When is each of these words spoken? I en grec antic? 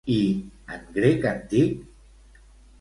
I 0.13 0.21
en 0.77 0.87
grec 0.95 1.29
antic? 1.35 2.43